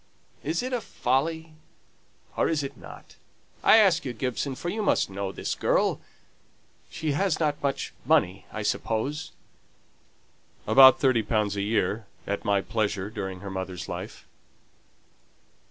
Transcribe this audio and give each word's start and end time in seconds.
Is 0.43 0.63
it 0.63 0.73
a 0.73 0.81
folly, 0.81 1.53
or 2.35 2.49
is 2.49 2.63
it 2.63 2.75
not? 2.75 3.17
I 3.63 3.77
ask 3.77 4.03
you, 4.03 4.13
Gibson, 4.13 4.55
for 4.55 4.69
you 4.69 4.81
must 4.81 5.11
know 5.11 5.31
this 5.31 5.53
girl. 5.53 6.01
She 6.89 7.11
hasn't 7.11 7.61
much 7.61 7.93
money, 8.03 8.47
I 8.51 8.63
suppose?" 8.63 9.31
"About 10.65 10.99
thirty 10.99 11.21
pounds 11.21 11.55
a 11.55 11.61
year, 11.61 12.07
at 12.25 12.43
my 12.43 12.61
pleasure 12.61 13.11
during 13.11 13.41
her 13.41 13.51
mother's 13.51 13.87
life." 13.87 14.25